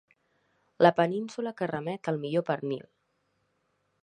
[0.85, 2.85] La península que remet al millor pernil.